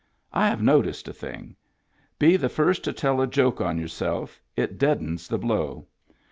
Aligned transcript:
"I 0.33 0.47
have 0.47 0.63
noticed 0.63 1.07
a 1.07 1.13
thing. 1.13 1.55
Be 2.17 2.35
the 2.35 2.49
first 2.49 2.83
to 2.85 2.91
tell 2.91 3.21
a 3.21 3.27
joke 3.27 3.61
on 3.61 3.77
yourself 3.77 4.41
it 4.55 4.79
deadens 4.79 5.27
the 5.27 5.37
blow. 5.37 5.85